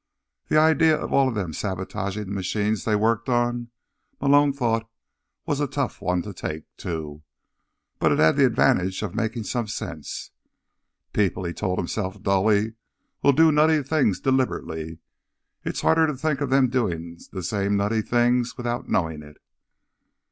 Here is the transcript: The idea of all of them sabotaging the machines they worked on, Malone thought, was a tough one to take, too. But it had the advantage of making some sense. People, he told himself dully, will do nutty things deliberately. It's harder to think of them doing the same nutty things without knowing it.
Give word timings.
The 0.47 0.57
idea 0.57 0.97
of 0.99 1.13
all 1.13 1.27
of 1.29 1.35
them 1.35 1.53
sabotaging 1.53 2.25
the 2.25 2.31
machines 2.31 2.85
they 2.85 2.95
worked 2.95 3.29
on, 3.29 3.69
Malone 4.19 4.51
thought, 4.51 4.89
was 5.45 5.59
a 5.59 5.67
tough 5.67 6.01
one 6.01 6.23
to 6.23 6.33
take, 6.33 6.63
too. 6.75 7.21
But 7.99 8.11
it 8.11 8.17
had 8.17 8.35
the 8.35 8.47
advantage 8.47 9.03
of 9.03 9.13
making 9.13 9.43
some 9.43 9.67
sense. 9.67 10.31
People, 11.13 11.43
he 11.43 11.53
told 11.53 11.77
himself 11.77 12.19
dully, 12.23 12.73
will 13.21 13.31
do 13.33 13.51
nutty 13.51 13.83
things 13.83 14.19
deliberately. 14.19 14.97
It's 15.63 15.81
harder 15.81 16.07
to 16.07 16.17
think 16.17 16.41
of 16.41 16.49
them 16.49 16.69
doing 16.69 17.19
the 17.31 17.43
same 17.43 17.77
nutty 17.77 18.01
things 18.01 18.57
without 18.57 18.89
knowing 18.89 19.21
it. 19.21 19.37